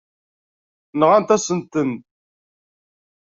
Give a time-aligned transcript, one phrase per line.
[0.99, 1.91] Nɣant-asent-ten.